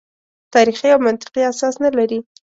تاریخي 0.53 0.87
او 0.93 0.99
منطقي 1.07 1.41
اساس 1.51 1.75
نه 1.83 1.89
لري. 1.97 2.19